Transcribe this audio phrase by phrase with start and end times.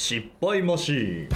[0.00, 1.28] 失敗マシーン。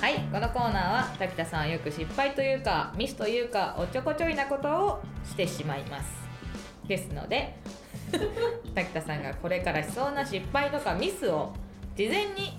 [0.00, 6.10] はいこのコーナーは滝田さんはよく失敗というかミスというかおっちょこちょいなことをしてしまいます。
[6.88, 7.56] ですので
[8.74, 11.52] 滝田さんがこれからしそうな失敗とかミスを
[11.94, 12.58] 事前に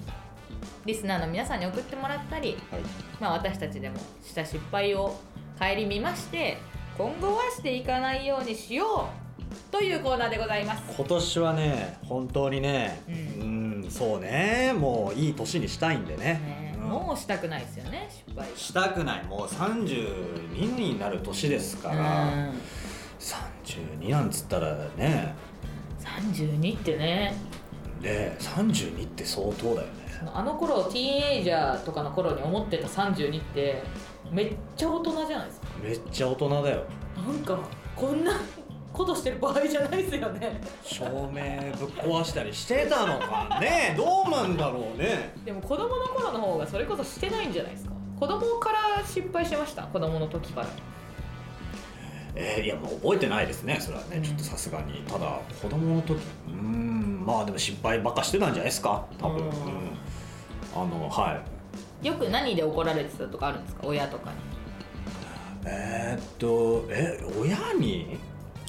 [0.85, 2.81] リスナーの皆さんに送ってもらったり、はい。
[3.19, 5.15] まあ、私たちでもした失敗を
[5.57, 6.59] 顧みまして
[6.95, 10.83] 今後はしていかないようにしようというコーナーでございます。
[10.95, 13.60] 今年はね本当にねううんん
[13.91, 14.73] そうね。
[14.77, 16.23] もういい年にしたいんでね。
[16.23, 16.89] ね、うん。
[16.89, 19.23] もうしたくないですよね失敗したくない。
[19.25, 22.53] もう32になる年ですから、うん
[23.21, 25.35] 32なんつったらね。
[25.99, 27.35] 32ってね。
[28.01, 29.93] ね32って相当だよね。
[30.33, 33.83] あの頃ティーンエイジャーとかの頃に思ってた32って
[34.31, 35.67] めっちゃ大人じゃないですか。
[35.83, 36.83] めっちゃ大人だよ。
[37.15, 37.59] なんか
[37.95, 38.33] こんな
[39.01, 40.61] ことしてる場合じゃないですよね。
[40.83, 41.41] 照明
[41.77, 43.93] ぶっ壊したりしてたのかね。
[43.97, 45.33] どうなんだろうね。
[45.43, 47.91] でも子供の頃の方がそれこそしてないんじゃないですか。
[48.19, 49.83] 子供から失敗してました。
[49.83, 50.67] 子供の時から。
[52.35, 53.77] えーいやもう覚えてないですね。
[53.81, 54.23] それはね、うん。
[54.23, 55.01] ちょっとさすがに。
[55.07, 59.05] ただ子供の時うーんまあでも失敗ばっかしてたんじゃないですか。
[59.19, 59.43] 多分、うん。
[59.43, 59.51] うん。
[60.75, 61.41] あのは
[62.03, 62.07] い。
[62.07, 63.81] よく何で怒られてたとかあるんですか？
[63.85, 64.35] 親とかに。
[65.65, 68.17] えー、っとえ親に？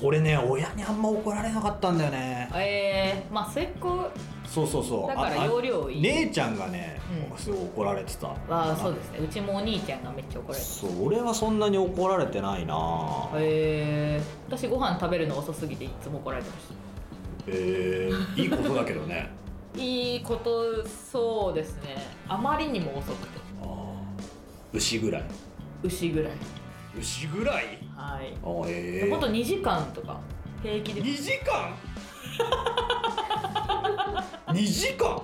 [0.03, 2.51] 俺ね親にあんま怒られなかったんだよね。
[2.55, 4.11] えー、まあ末っ子。
[4.47, 5.09] そうそうそう。
[5.09, 6.03] だからああ容量いい。
[6.03, 7.01] 姉ちゃんがね、
[7.31, 7.39] うん。
[7.39, 8.29] すごい怒られてた。
[8.29, 9.19] はそうですね。
[9.21, 12.75] うちもお兄ちゃんがめっちゃ怒られてそう俺はそんなに怒られてないな。
[13.33, 16.75] たえー、私ご飯食べるの遅すぎていつも怒られてました。
[17.47, 19.31] えー、いいことだけどね。
[19.77, 21.97] いいことそうですね。
[22.29, 23.39] あまりにも遅くて。
[23.63, 24.77] あー。
[24.77, 25.25] 牛ぐらい。
[25.83, 26.33] 牛ぐらい。
[26.99, 27.79] 牛ぐらい？
[28.03, 28.35] はい。
[28.43, 29.11] あーえ。
[29.11, 30.19] ほんと2時間とか
[30.63, 31.75] 平気で、2時間？
[34.55, 35.09] 2時間？
[35.09, 35.23] は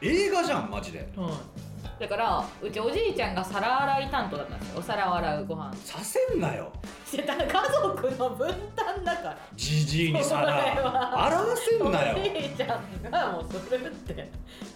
[0.00, 0.98] 映画じゃんマジで。
[0.98, 4.78] いはい、だからうちおじいちゃんが皿洗い担当だったんですよ。
[4.78, 5.74] お皿を洗うご飯。
[5.76, 6.72] させんなよ。
[7.04, 9.38] してた家族の分担だから。
[9.56, 10.52] じじいに皿。
[10.52, 12.16] は洗わせんなよ。
[12.18, 14.30] おじいちゃんがもうそれって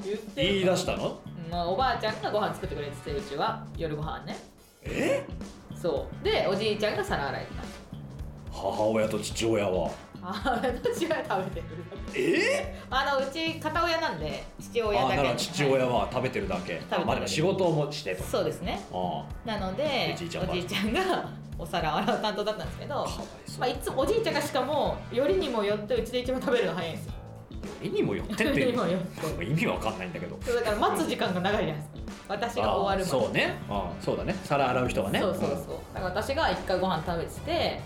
[0.04, 1.20] 言って言い出したの？
[1.50, 3.64] まあ、おばあちゃんがご飯作ってくれててうちは。
[3.76, 4.36] 夜ご飯ね。
[4.82, 5.24] え？
[5.82, 6.24] そう。
[6.24, 7.52] でおじいちゃんが皿洗いだっ
[8.52, 9.90] た母親と父親は。
[10.24, 11.66] ああ私は食べてる
[12.14, 12.80] え？
[12.88, 15.16] あのうち片親なんで父親あだけ。
[15.16, 18.80] だから父親はは食べてるだけ、べてるだけまあでも仕事をもしていとそうですね。
[18.92, 20.42] あなのでおじいちゃ
[20.84, 21.42] んが。
[21.58, 27.12] お皿を洗う担当だったんですけどいまあ、いつもおじいちゃんがしかもよりにもよってうちで一番食べるの早いんですよ
[27.82, 30.36] 意にもよってって意味わかんないんだけど。
[30.42, 32.12] そうだから待つ時間が長いじゃないですか。
[32.28, 33.04] 私が終わるまで。
[33.04, 33.58] あそうね。
[33.68, 34.34] あそうだね。
[34.44, 35.20] 皿洗う人はね。
[35.20, 35.58] そうそうそう。
[35.94, 37.80] だから私が一回ご飯食べてて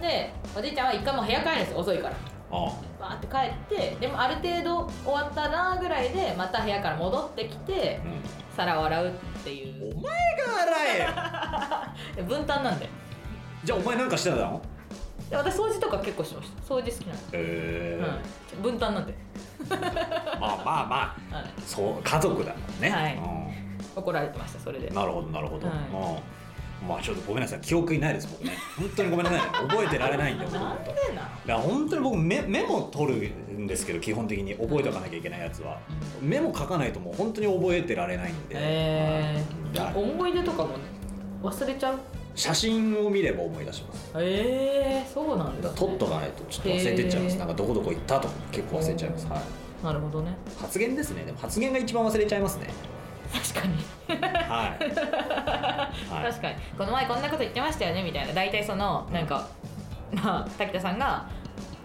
[0.00, 2.14] でおじいちゃんは一回もう部屋帰るんですよ遅いから。
[2.54, 3.36] あバーって帰
[3.76, 8.12] ってでもある程度終わったなぐらいでまた部屋から戻ってきてうん。
[8.56, 9.10] 皿を洗うっ
[9.42, 9.96] ていう。
[9.96, 12.88] お前が洗えで 分担なんで
[13.64, 14.60] じゃあお前なんかしてたの？
[15.32, 16.74] で私掃除とか結構してました。
[16.74, 18.08] 掃除好きなんで、へえは
[18.58, 19.14] い、分担なんで、
[19.70, 21.36] まあまあまあ。
[21.36, 23.16] はい、そう家族だもんね、はい。
[23.16, 24.02] うん。
[24.02, 24.88] 怒られてましたそれで。
[24.90, 25.76] なるほどなるほど、はい。
[25.76, 26.88] うん。
[26.88, 27.60] まあちょっとごめんなさい。
[27.60, 28.52] 記憶にないです僕ね。
[28.78, 29.46] 本当にごめんなさいね。
[29.68, 30.54] 覚えてられないんで僕。
[30.54, 33.28] なんでなだから本当に僕メメモ取る
[33.58, 34.54] んですけど基本的に。
[34.54, 35.78] 覚えておかなきゃいけないやつは。
[36.20, 39.42] メモ書かないともう本当に覚えてられないんで、え
[39.76, 39.92] はい。
[39.94, 40.70] ー、思い出とかも
[41.42, 41.98] 忘れちゃう？
[42.34, 44.12] 写真を見れば思い出します。
[44.16, 47.34] えー、そうなんです、ね、取っとかないとちょっと忘れてっちゃいます。
[47.34, 50.36] へーなんかどこどこ行ったとか結構忘れちゃいます、はい、なるほどね。
[50.58, 51.24] 発言ですね。
[51.24, 52.68] でも発言が一番忘れちゃいますね。
[53.32, 53.74] 確かに。
[54.22, 54.84] はい、
[56.10, 56.56] はい、確かに。
[56.78, 58.32] この前こんなこと言ってましたよねみたいな。
[58.32, 59.48] 大体そのなんか
[60.12, 61.26] まあ滝田さんが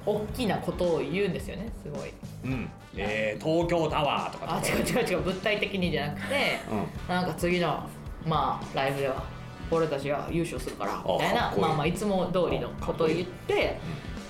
[0.06, 2.14] 大きなことを言うんですよねすごい。
[2.46, 2.70] うん。
[2.96, 4.56] えー、東京タワーとか。
[4.56, 5.22] あ違う違う違う。
[5.22, 7.14] 物体的にじゃなくてうん。
[7.14, 7.90] なんか次の
[8.26, 9.37] まあライブでは
[9.72, 13.80] 俺たちが優勝するからみたいなまあまあいつも通りのことを言って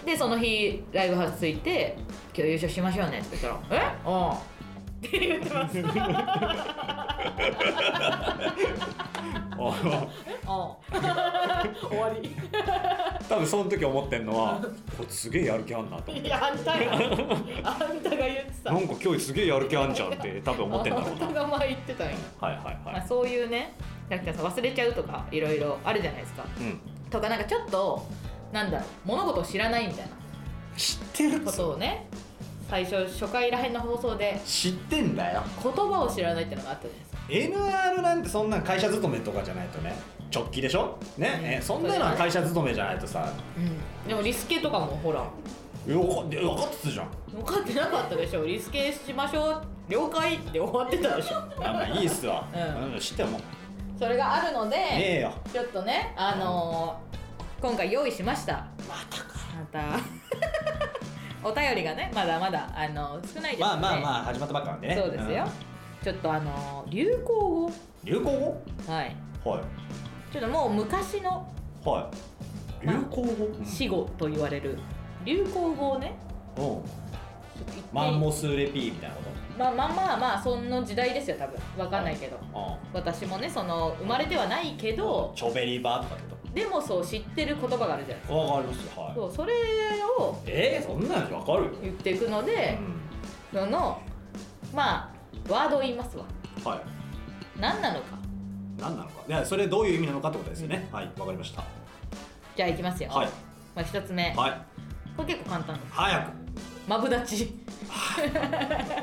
[0.05, 1.97] でその日ライブハウス着いて
[2.33, 3.85] 「今日優勝しましょうね」って言ったら「え？
[3.85, 4.41] ああ」
[5.07, 5.77] って言ってます。
[11.89, 12.31] 終わり。
[13.27, 14.61] 多分その時思ってんのは
[14.95, 16.27] これすげえやる気あんなと思って。
[16.27, 18.73] いやあんたがあんたが言ってた。
[18.73, 23.73] なんか今日すげえやる気あんじゃんって多分思ってんだろうあんたなが前言ってたんや、はいはいはまあ、そういうね
[24.09, 26.43] 滝田さん忘れちゃうとかいろいろあるじゃないですか。
[26.43, 26.79] いうん。
[27.09, 28.07] とかなんかちょっと
[28.51, 30.11] なんだろう物事を知らないみたいな。
[30.77, 32.07] 知ってることをね
[32.69, 35.41] 最初初回らへんの放送で知ってんだよ。
[35.63, 37.97] 言葉を知らないっていうのがあったじゃないですか。
[37.97, 39.97] NR なんてそんなん会社勤めとかじゃないとね
[40.33, 40.97] 直帰でしょ？
[41.17, 41.45] ね、うん。
[41.45, 43.31] えそんなのは会社勤めじゃないとさ。
[43.57, 44.07] うん。
[44.07, 45.25] でもリスケとかもほら。
[45.87, 47.07] よか分かってたじゃん。
[47.31, 48.45] 分かってなかったでしょ？
[48.45, 49.61] リスケしましょう。
[49.87, 51.35] 了解って終わってたでしょ。
[51.57, 52.93] まあまあいいっすわ、うん。
[52.93, 53.39] うん、知っても
[53.97, 57.07] それがあるので、ちょっとねあのー
[57.59, 58.67] 今回用意しました。
[58.87, 59.33] またか。
[59.57, 59.99] また。
[61.49, 64.95] お便りがねまだまだあの少ないですまあまあまあ始まったばっかなんでね。
[64.95, 65.47] そうですよ、
[66.03, 67.65] ちょっとあのー流行語。
[67.65, 67.73] うん
[68.03, 68.63] 流行語？
[68.87, 69.15] はい。
[69.43, 69.61] はい。
[70.31, 71.47] ちょっともう昔の
[71.83, 72.09] は
[72.83, 72.85] い。
[72.85, 74.77] 流まあ行語、死語と言われる。
[75.25, 76.15] 流行語をね
[76.57, 76.83] うん、
[77.91, 79.21] マンモスレピーみたいなこ
[79.57, 81.59] まあまあまあまあその時代ですよ多分。
[81.77, 82.37] わかんないけど。
[82.37, 88.33] と私もねその生まれてはないけうんどチョベリバーとかってこでもそう知ってる言葉があるじゃないですか。
[88.33, 89.15] とわかりますよはい。
[89.15, 89.53] そうそれ
[90.19, 91.65] をえー、そんなのわかる？
[91.65, 92.77] よ、言っていくので、
[93.53, 94.01] その
[94.73, 95.11] ま
[95.49, 96.25] あワードを言いますわ。
[96.57, 96.79] うん、はい。
[97.59, 98.17] 何なのか。
[98.79, 99.21] 何なのか？
[99.27, 101.63] いやそれどういう意味なのかってことですよね、はいわかりました。
[102.55, 103.27] じゃあいきますよ、はい。
[103.75, 104.61] まあ、一つ目、はい。
[105.15, 105.93] これ結構簡単です。
[105.93, 106.31] 早く。
[106.87, 107.53] マブダチ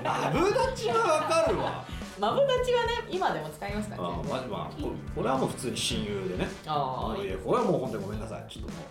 [0.02, 1.84] マブダチはわかるわ。
[2.18, 6.46] マブダチはね今でも使いますからあねまあまあここれはもう普通に親友でね。
[6.66, 8.44] あいやこれはもう本当にごめんなさい。
[8.50, 8.82] ちょっともう。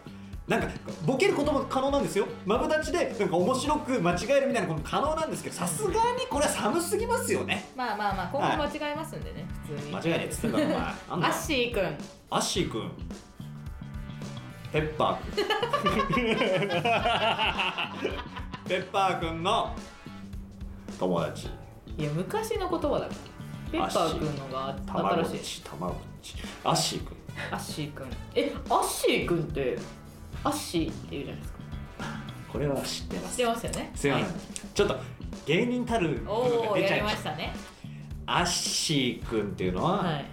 [0.45, 0.68] なんか
[1.06, 2.27] ボケることも可能なんですよ。
[2.45, 5.95] マブダチでなんか面白く間違えるみたいなことも可能なんですけどさすがに
[6.30, 7.63] これは寒すぎますよね。
[7.77, 8.47] まあまあまあ今後
[8.77, 9.91] 間違えますんでね、普通に。
[9.95, 10.83] 間違いねえっつってんだろお前 ア
[11.18, 11.97] だッシーくん。
[12.30, 12.91] アッシーくん。
[14.74, 15.18] ペッパー
[16.13, 16.24] くん
[18.68, 19.75] ペッパーくんの
[20.98, 21.48] 友達。
[21.98, 23.10] いや昔の言葉だから。
[23.71, 25.62] ペッパーくんのが卵新しい。
[25.62, 25.63] ち。
[25.63, 26.36] 卵ち。
[26.63, 27.18] アッシーくん。
[27.51, 28.07] アッシーくん。
[28.36, 29.77] えアッシーくんって
[30.44, 31.60] アッシーって言うじゃないですか。
[32.51, 33.38] これは知ってます。
[33.38, 33.92] 知ってますよね。
[33.95, 34.33] すいません、はい。
[34.74, 34.95] ちょっと
[35.45, 37.54] 芸人たるおおやりが出ちゃいましたね。
[38.25, 40.25] アッシーくんっていうのは、はい。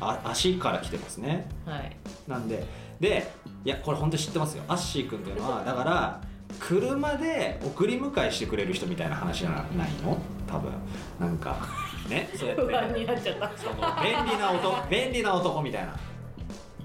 [0.00, 1.48] あ足から来てますね。
[1.64, 1.96] はい。
[2.28, 2.64] なんで
[3.00, 3.32] で
[3.64, 4.62] いやこれ本当に知ってますよ。
[4.68, 6.20] アッシーくんっていうのはだから
[6.60, 10.16] 車で送り迎えしてくれる人みたいな話じゃないの？
[10.46, 10.72] 多分。
[11.20, 11.56] なんか
[12.08, 12.62] ねそうやって。
[12.62, 13.50] 不安になっちゃった。
[13.56, 15.96] その便利な男 便利な男みたいな、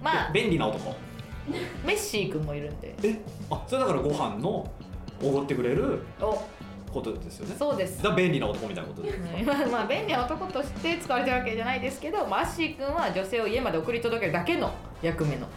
[0.01, 0.31] まあ。
[0.31, 0.95] べ便利な男。
[1.85, 2.95] メッシーくんもいるんで。
[3.03, 3.21] え？
[3.51, 4.69] あそれだからご飯の
[5.21, 6.41] おごってくれるお。
[6.93, 7.55] ことですよね。
[7.57, 8.03] そうです。
[8.03, 9.45] だ便利な男みたいなことですうん。
[9.47, 14.71] まあまあ便利な男として使われてるわけじゃないですけど、まあ、アッシー君は女性を家まで送り届けるだけの
[15.01, 15.47] 役目の、ね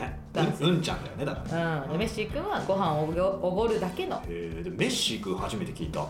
[0.00, 1.84] 男性うんうんちゃんだよねだから。
[1.84, 3.04] うん、でメッシー君はご飯を
[3.42, 4.22] おごるだけの。
[4.28, 6.04] えー、でメッシー君初めて聞いた。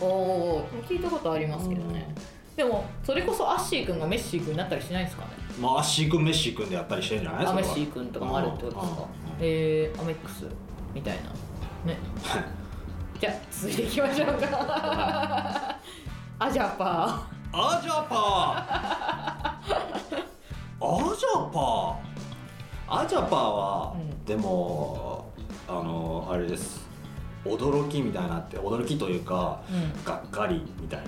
[0.00, 2.14] おお聞いたことありますけどね。
[2.54, 5.30] でもそれこそアッシー君がメッシー君になったりしないんですかね？
[5.60, 7.46] まあアッシー君メッシー君でやったりしてんじゃない？
[7.46, 7.74] アメッそれは。
[7.74, 9.08] シー君とかもあるってことですか？
[9.40, 10.46] えー、アメックス
[10.94, 11.22] みたいな。
[11.92, 11.98] ね
[13.20, 15.78] じゃあ続いていきましょうか。
[16.38, 19.56] アジャパアジャパー。
[20.78, 22.05] アジャパー
[22.88, 25.32] アジャパーは、うんでも
[25.68, 26.86] あのあれです。
[27.44, 30.04] 驚きみたいなって驚きというかーうん。
[30.04, 31.00] がっかりみたい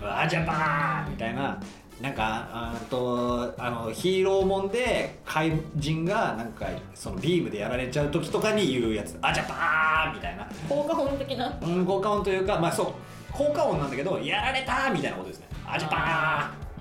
[0.00, 0.22] な。
[0.22, 1.58] アジャパーみたいな。
[2.00, 9.18] なんかあーとあのヒーローもんで怪人がなんかそのビームでやられちゃう時とかに言うやつ。
[9.20, 10.46] アジャパーみたいな。
[10.68, 11.58] 効果音的な？
[11.62, 15.48] うん、効果音というか、まあそう、効果音なんだけど、やられたーみたいなことですね。
[15.66, 15.96] アジャパ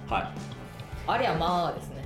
[0.10, 0.14] ー。
[0.14, 0.28] はい。
[1.08, 1.99] ありゃまあですね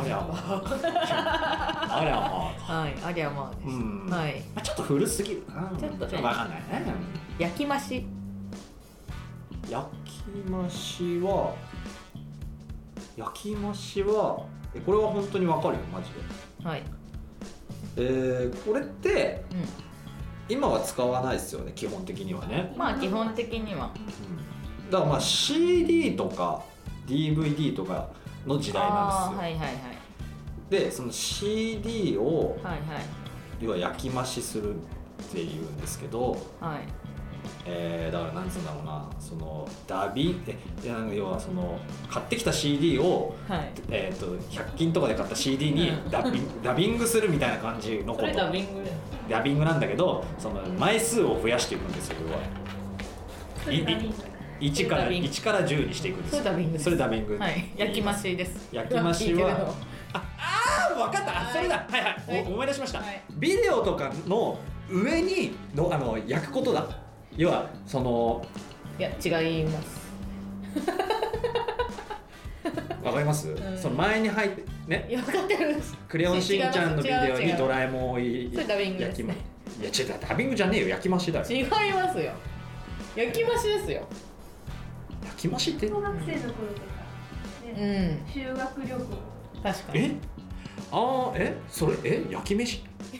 [0.00, 1.96] ありゃまあ。
[1.98, 2.80] ありゃまあ。
[2.80, 5.78] はいありゃまあです、うんはいまあ、ちょっと古すぎるかな。
[5.78, 6.92] ちょっとねわかんないね。
[7.38, 8.06] 焼き増し
[9.68, 11.54] 焼き増しは、
[13.16, 16.68] 焼き増しは、えこれは本当にわかるよ、マジで。
[16.68, 16.82] はい
[17.96, 19.54] えー、これって、う
[20.52, 22.72] 今は使わないですよね、基本的にはね。
[22.74, 26.62] んまあ基本的にはうんだからまあ CD とか
[27.06, 28.08] DVD とか
[28.46, 29.38] の時代なんですよ。
[29.38, 29.78] はいはいはい。
[30.70, 32.82] でその CD をはいはい。
[33.60, 34.78] 要は焼き増しするっ
[35.32, 36.78] ていうんですけど、はい。
[37.66, 40.56] えーだからなんつうんだろうなそのダビえ
[41.14, 43.72] 要はその買ってきた CD を、はい。
[43.90, 46.10] えー、と100均とかで買った CD にうん。
[46.10, 48.32] ダビ,、ダビングするみたいな感じのこと。
[48.32, 48.92] ダビングで
[49.28, 52.64] ダビングなんだけどその枚数を増やしていくんですよ要は。
[54.60, 56.36] いい1からそれダビング1から10にしていくんです。
[56.36, 57.70] それダビングそれダビングはい。
[57.76, 58.68] 焼き増しです。
[58.72, 59.74] 焼き増しは聞いてるの
[60.12, 60.22] あ
[60.94, 61.40] 分かった。
[61.40, 61.86] あそれだ。
[61.88, 62.44] はいはい、はい。
[62.46, 63.22] お思い出しました、はい。
[63.36, 64.58] ビデオとかの
[64.90, 66.86] 上にのあの焼くことだ？
[67.36, 68.44] 要はその
[68.98, 70.04] いや違います。
[73.02, 73.78] わかります、ん。
[73.78, 75.06] その前に入ってね？
[75.08, 75.76] いや分かってる
[76.08, 79.40] クレヨンしんちゃんのビデオにドラえもんをいそれダビングです焼きまね
[79.80, 81.46] いや違うダビングじゃねえよ焼き増しだよ。
[81.46, 82.32] 違いますよ。
[83.16, 83.98] 焼き増しですよ。
[83.98, 84.06] 焼
[85.36, 86.86] き増しって小学生の頃とか、
[87.62, 88.32] うね、ん。
[88.32, 88.98] 修学旅行
[89.62, 90.00] 確かに。
[90.00, 90.16] え？
[90.90, 91.56] ああえ？
[91.68, 91.96] それ？
[92.04, 92.24] え？
[92.30, 92.84] 焼き飯？
[93.12, 93.18] え？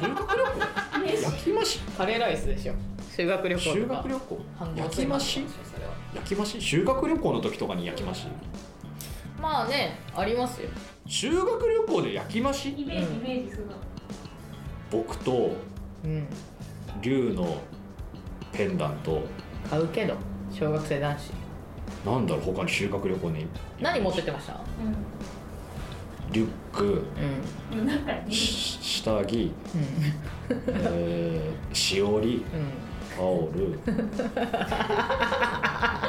[0.00, 1.22] 修学旅行？
[1.22, 1.80] 焼き増し？
[1.96, 2.74] カレーライスでしょ。
[3.16, 4.40] 修学旅行修学旅行？
[4.76, 5.44] 焼き増し？
[5.64, 6.60] それは焼き増し？
[6.60, 8.26] 修学旅行の時とかに焼き増し？
[9.40, 10.68] まあねありますよ。
[11.06, 12.70] 修学旅行で焼き増し？
[12.70, 13.72] イメージイメージするの。
[14.90, 15.56] 僕と
[16.04, 16.26] うん。
[17.02, 17.60] 龍の
[18.52, 19.22] ペンダント。
[19.68, 20.14] 買うけど
[20.52, 21.32] 小学生男子。
[22.04, 23.46] なんだろう他に修学旅行に。
[23.80, 24.60] 何持ってってました？
[26.30, 27.04] リュック。
[27.72, 28.30] うん。
[28.30, 29.84] 下着、うん。
[30.74, 32.44] えー、しおり。
[32.52, 32.70] うん。
[33.16, 33.80] タオル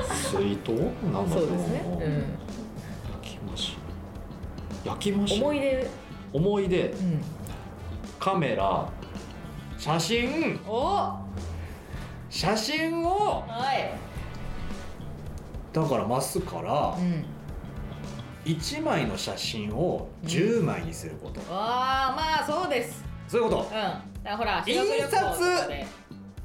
[0.03, 0.72] 水筒？
[1.12, 1.81] なんだろそうですね、
[3.24, 3.77] 焼き増し。
[4.86, 5.41] 焼き増うん、し？
[5.41, 5.89] 思い出。
[6.34, 6.89] 思い出。
[6.89, 7.22] うん。
[8.19, 8.88] カメラ。
[9.77, 10.60] 写真。
[12.29, 13.43] 写真を。
[13.48, 14.09] い
[15.72, 17.26] だからマスからうん。
[18.46, 23.04] 1枚の写真を10枚にすること、ああまあそうです。
[23.28, 23.72] そういうこうん。
[23.72, 25.88] だからほら印修学旅行とかで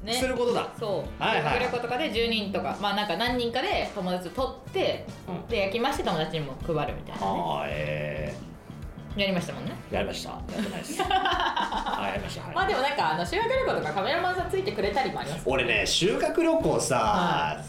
[0.05, 0.69] と、することだ。
[0.77, 1.59] そう、はいはい。
[1.61, 5.47] 旅行とかで10人とかまあなんか何人かで友達と取って、うん。
[5.47, 7.41] で焼きまして友達にも配るみたいなね。
[7.43, 8.35] ああえ
[9.15, 9.71] やりましたもんね。
[9.89, 10.29] ー、やりました。
[10.31, 11.01] やってないです。
[11.09, 12.45] あやりました。
[12.45, 15.43] はい、まあでもなんかあの修学旅行とかカメラマンさんついてくれたりもあります。
[15.45, 17.63] 俺ね修学旅行さ、は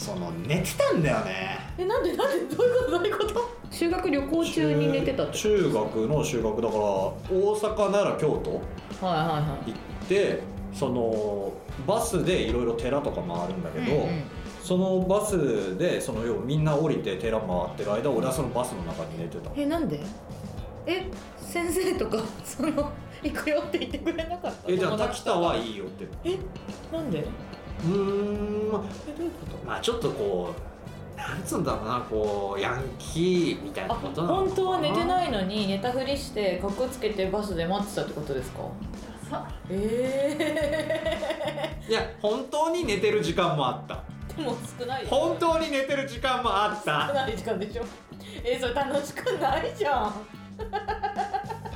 [0.00, 1.58] その寝てたんだよね。
[1.76, 3.50] えなんでなんでどういうことどういうこと？
[3.70, 9.72] 修学旅行中に寝てたって中学の修学だから大阪奈良京都はいはいはい。
[9.72, 10.40] 行って
[10.72, 11.52] その
[11.86, 14.22] バスでいろいろ寺とか回るんだけど、うんうん。
[14.62, 19.50] そのバスでその要はみんな降りて寺回ってる間俺はそのバスの中に寝てた。
[19.54, 20.00] えなんで？
[20.86, 22.90] え先生とかその
[23.22, 26.06] 行くよって言ってくれなかったえじゃあ滝田はいいよって。
[26.24, 26.38] え
[26.90, 27.18] なんで？
[27.18, 27.24] え
[27.84, 28.72] うーん。
[28.72, 28.88] まあど
[29.22, 34.46] ういうことまあちょっとこうなんつうんだろうなこうヤンキーみたいなあことなのかな。
[34.48, 38.60] 本当は寝てないのに寝たふりしてかっこつけてバスで待ってたってことですか？
[39.30, 44.02] そうえいや本当に寝てる時間もあった。
[44.38, 47.84] えでも少ないです本当に寝てる時間もあっ少たない時間でしょ。
[48.44, 50.14] えそれ楽しくないじゃん。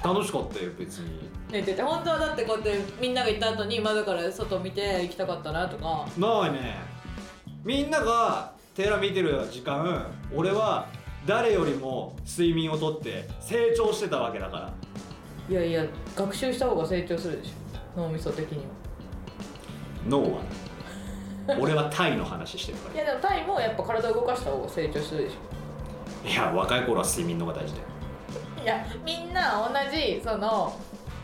[0.03, 1.24] 楽しかったよ別に
[1.55, 6.05] 寝てて本当はだってこうやってみんなが行った後に窓から外見て行きたかったなとか。
[6.19, 6.79] ないね。
[7.63, 10.89] みんなが寺見てる時間俺は
[11.25, 14.73] 誰よりも睡眠をとって成長してたわけだから。
[15.49, 15.85] いやいや
[16.17, 18.01] 学習した方が成長するでしょ。
[18.01, 18.65] 脳みそ的には。
[20.09, 21.57] 脳はね。
[21.61, 25.37] 俺はタイの話してるかいやでもタイもやっぱ体を動かした方が成長するでし
[26.25, 27.87] らいや若い頃は睡眠の方が大事だよ。
[28.61, 30.75] ょいやみんな同じその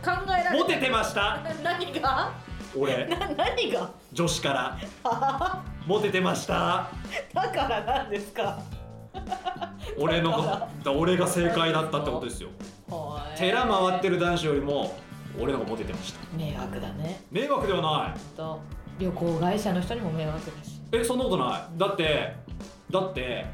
[0.05, 1.39] 考えられモテてました？
[1.63, 2.33] 何が？
[2.77, 3.07] 俺。
[3.07, 3.91] な何が？
[4.13, 4.79] 女子から。
[5.87, 6.89] モテてました？
[7.35, 8.59] だからなんですか？
[9.99, 12.49] 俺のだ俺が正解だったってことですよ。
[13.37, 14.97] 寺回ってる男子よりも
[15.39, 16.21] 俺の方がモテてました。
[16.37, 17.23] 迷惑だね。
[17.31, 18.37] 迷惑ではない。
[18.37, 18.61] と
[18.99, 21.79] 旅行会社の人にも迷惑だし、えそんなことない。
[21.79, 22.35] だって
[22.91, 23.47] だって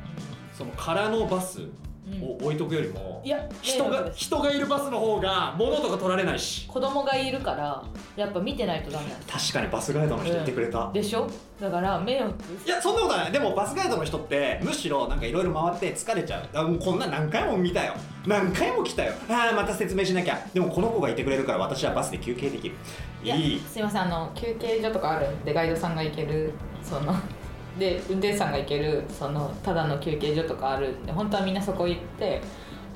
[0.53, 1.73] その空のバスうん
[2.22, 7.82] を置いとくよりも、いや人が人がいるバスの方が物とか取られないし子供がいるから
[8.16, 9.20] やっぱ見てないとダメなん。
[9.20, 11.28] で確かにバスガイドの人言ってくれた、すでしょ？
[11.60, 12.34] だから迷惑
[12.64, 13.32] いやそんなことない。
[13.32, 16.48] でもバスガイドの人ってむしろなんかいろいろ回って疲れちゃう。
[16.54, 17.94] あもうこんな何回も見たよ。
[18.26, 19.12] 何回も来たよ。
[19.28, 20.38] ああまた説明しなきゃ。
[20.54, 22.76] でもこの子がいてくれるから私はバスで休憩できる。
[23.25, 23.60] いい。
[23.60, 24.02] すいません。
[24.02, 27.14] あの休憩所とかあるんでガイドさんが行けるその
[27.78, 32.40] で運転手さんが行けるそのただの休憩所とかあるんで本当はみんなそこ行って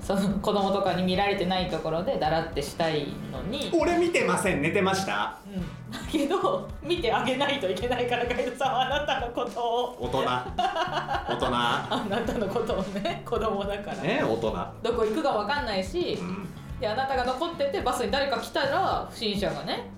[0.01, 4.63] その子供とかに見られてないところでだらってしたいのに、俺見てません。
[4.63, 5.37] 寝てました？
[5.47, 5.61] うん、
[5.93, 9.99] だけど見てあげないといけないからガイドさんはあなたのことを。
[10.01, 10.23] 大人。
[10.23, 11.47] 大人。
[11.53, 14.67] あなたのことをね子供だから、ね大人。
[14.83, 16.49] どこ行くか分かんないしうん
[16.81, 19.91] であなたが残っててバスに誰か来たら不審者がね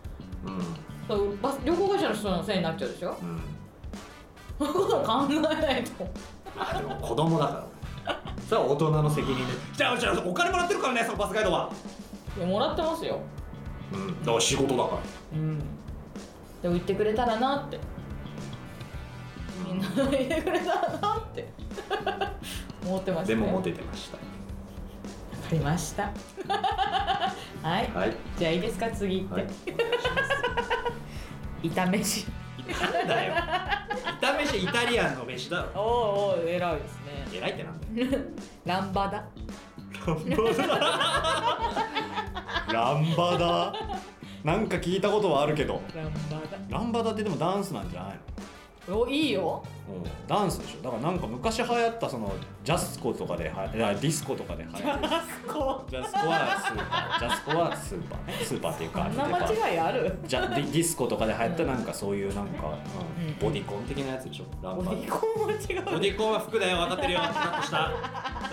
[0.45, 0.61] うん
[1.07, 3.41] そうバス旅行会社の人のせいになっちゃうでしょうん
[4.65, 6.05] そういうことを考えないと。
[6.57, 7.67] まあでも子供だか
[8.05, 9.53] らそれは大人の責任で。
[9.77, 11.73] じゃあじゃあお金もらってるからねそのバスガイドは。
[12.37, 13.21] いやもらってますよ
[13.93, 14.21] うん。
[14.21, 14.99] だから仕事だから。
[15.35, 15.59] うん。
[15.59, 15.65] で
[16.69, 17.79] も言ってくれたらなって。
[19.67, 21.49] みんなが言ってくれたらなって。
[22.85, 23.39] 思ってましたよ。
[23.39, 24.17] でもモテてました。
[24.17, 26.11] わかりました。
[27.63, 27.91] はい。
[27.95, 28.17] はい。
[28.39, 29.47] じゃあいいですか次行って、はい。
[31.69, 32.27] 炒飯
[32.69, 33.35] ますなんだよ
[34.47, 35.81] 炒飯イタリアンの飯だろ。
[35.81, 37.39] おおお偉いですね。
[37.39, 38.23] 偉いってなんだよ。
[38.65, 39.25] ランバダ。
[40.07, 40.73] ランバダ。
[42.73, 43.73] ランバダ。
[44.45, 45.81] なんか聞いたことはあるけど。
[45.95, 46.11] ランバ
[46.71, 46.79] ダ。
[46.79, 48.19] ランバダってでもダンスなんじゃない
[48.91, 49.63] おいいよ。
[49.89, 50.27] うん。
[50.27, 50.83] ダンスでしょ？
[50.83, 52.33] だからなんか昔流行ったその
[52.65, 55.09] ジャスコとかでは ディスコとかで流行った
[55.53, 56.19] こジャスコ？
[56.29, 57.19] はスーパー。
[57.21, 60.19] ジャスコはスーパーねスーパーっていうかんな間違いある。
[60.27, 63.27] じゃディディスコとかで流行ったなんかそういうなんか、うん。
[63.27, 64.45] うんボディコン的なやつでしょ？
[64.63, 66.77] ランバボディコンは違うボディコンは服だよ。
[66.79, 67.21] 分かってるよ。
[67.21, 67.91] カットした。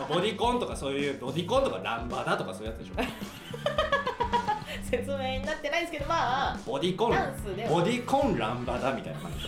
[0.07, 2.93] ボディコンとかそういうボディコンとかランバダとかそういうやつでしょ？
[4.89, 7.11] 説明になってないですけどまあボディコン。
[7.11, 7.69] ダンスでは。
[7.69, 9.45] ボディコンランバダみたいな感じ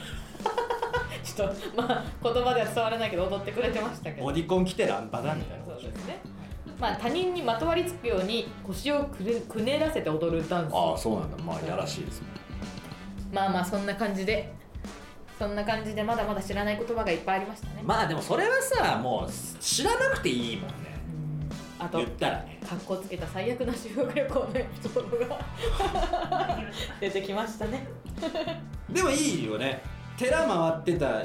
[1.34, 4.26] ちょっとまあ言葉では伝わらないけど踊ってくれてましたけど。
[4.26, 5.66] ボディコン着てランバダみたいな。
[5.66, 6.20] そうですね。
[6.80, 10.74] まあ他人にまとわりつくように腰をくれくねらせて踊るダンス。
[10.74, 11.38] ああそうなんだ。
[11.44, 12.28] まあやらしいですね。
[13.32, 14.54] まあまあそんな感じで。
[15.42, 20.76] そんな感じでまだまだ知らない言葉がいっぱいありましたね、まあでもそれはさもう知らなくていいもんね。
[21.80, 22.60] あと言ったらね。
[22.64, 25.40] かっこつけた最悪な修学旅行のエピソードが
[27.02, 27.88] 出てきましたね。
[28.88, 29.82] でもいいよね
[30.18, 31.22] 寺回ってた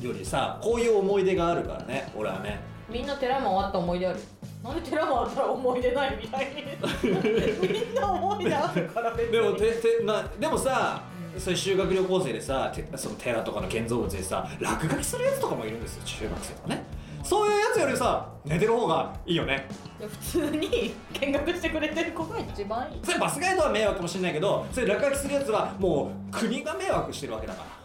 [0.00, 2.60] よりさこういう思い出があるからね俺はね。
[2.88, 4.20] みんな寺回った思い出ある。
[4.64, 6.64] なんで寺回ったら思い出ないみたいに。
[7.84, 9.32] みんな思い出あるから別に。
[9.32, 16.84] でもててなでもさ、うんそういう修学旅行生でさてその寺とかの建造物でさ落書きするやつとかもいるんですよ中学生とかね。
[17.22, 19.68] そういうやつよりさ寝てる方がいいよね。
[20.00, 23.00] 普通に見学してくれてる子が一番いい。
[23.04, 27.79] それバスガイドは迷惑かもしれないけどそれ落書きするやつはもう国が迷惑してるわけだから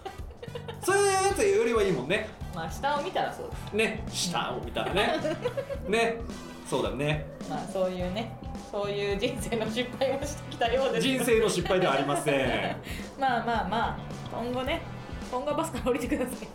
[0.82, 2.30] そういうやつよりはいいもんね。
[2.54, 3.74] まあ下を見たらそうです。
[3.74, 4.04] ね。
[4.10, 5.14] 下を見たらね。
[5.88, 6.18] ね。
[6.70, 7.26] そうだね。
[7.50, 8.38] まあそういうね。
[8.72, 11.08] そういう人生の失敗をしてきたようです。
[11.08, 12.76] 人生の失敗ではありません。
[13.20, 13.98] まあまあまあ
[14.32, 14.82] 今後ね。
[15.32, 16.48] 今後はバスから降りてください。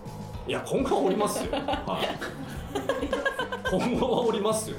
[0.50, 2.08] いや今後はおりますよ、 はい、
[3.70, 4.76] 今後はおりますよ、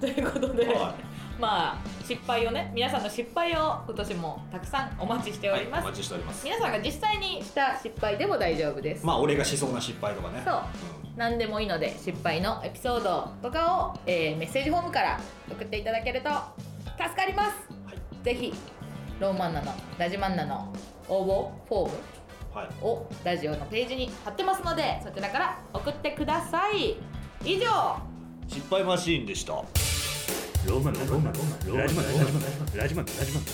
[0.00, 0.94] ということで、は
[1.40, 6.44] まあ失敗をね皆さんの失敗を今年もたくさんお待ちしております、お待ちしております。
[6.44, 10.42] 皆さんが実際にした失敗でも大丈夫です、まあ俺がしそうな失敗とかね。
[10.44, 10.62] そう。
[11.16, 15.20] 何でもいいので失敗のエピソードとかを、えーメッセージフォームから
[15.50, 16.30] 送っていただけると
[16.96, 17.56] 助かります。
[17.70, 18.24] うんはい。
[18.24, 18.54] ぜひ
[19.18, 20.72] ローマンナのラジマンナの
[21.08, 21.98] 応募フォーム
[22.54, 22.68] はい。
[22.82, 26.96] をラジオのページに貼ってますのでそちらから送ってください。
[27.44, 27.96] 以上。
[28.48, 29.62] 失敗マシーンでした
[30.66, 33.44] ローマンだローマンだローマンだラジマンだラジマンだラジマン。
[33.44, 33.50] だ